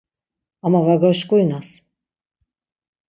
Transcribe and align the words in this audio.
Ama 0.65 0.79
va 0.85 0.95
gaşkurinas. 1.03 1.69